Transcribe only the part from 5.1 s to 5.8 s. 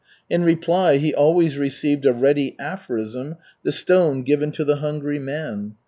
man.